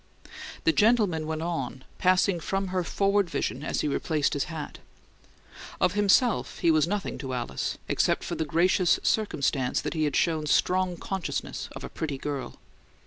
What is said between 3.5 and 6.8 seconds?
as he replaced his hat. Of himself he